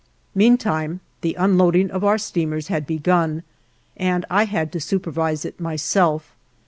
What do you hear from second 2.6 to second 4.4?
had begun and